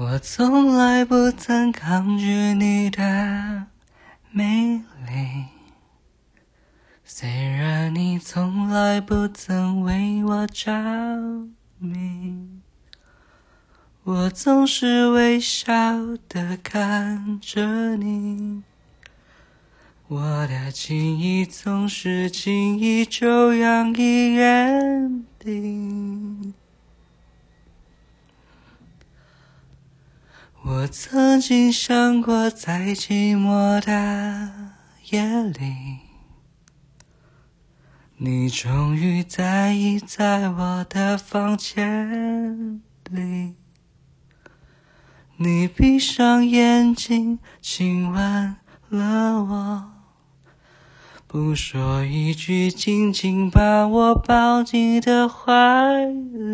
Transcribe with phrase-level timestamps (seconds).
[0.00, 3.66] 我从来不曾抗拒你的
[4.30, 5.46] 美丽，
[7.04, 10.70] 虽然你从来不曾为我着
[11.80, 12.48] 迷，
[14.04, 15.66] 我总是微笑
[16.28, 18.62] 的看着你。
[20.06, 25.77] 我的情意总是轻易就洋溢眼底。
[30.64, 34.50] 我曾经想过，在寂寞的
[35.10, 36.00] 夜里，
[38.16, 43.54] 你终于在意在我的房间里。
[45.36, 48.56] 你闭上眼睛，亲吻
[48.88, 49.90] 了我。
[51.28, 56.47] 不说一句，紧紧把我抱进的怀里。